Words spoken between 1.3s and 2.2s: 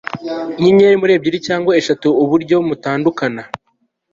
cyangwa eshatu